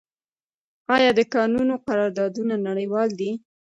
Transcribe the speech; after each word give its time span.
آیا 0.95 1.09
د 1.19 1.21
کانونو 1.33 1.73
قراردادونه 1.87 2.55
نړیوال 2.67 3.09
دي؟ 3.19 3.31